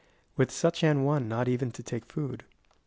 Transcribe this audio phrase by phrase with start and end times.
[0.01, 0.03] ^
[0.35, 2.43] With such an one not even to take food.